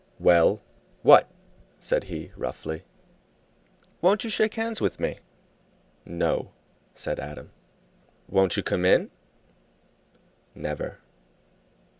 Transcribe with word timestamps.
"Well, 0.19 0.63
what?" 1.03 1.29
said 1.79 2.05
he, 2.05 2.31
roughly. 2.35 2.81
"Won't 4.01 4.23
you 4.23 4.31
shake 4.31 4.55
hands 4.55 4.81
with 4.81 4.99
me?" 4.99 5.19
"No," 6.07 6.49
said 6.95 7.19
Adam. 7.19 7.51
"Won't 8.27 8.57
you 8.57 8.63
come 8.63 8.83
in?" 8.83 9.11
"Never." 10.55 10.97